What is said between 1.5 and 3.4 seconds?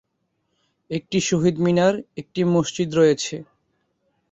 মিনার, একটি মসজিদ রয়েছে।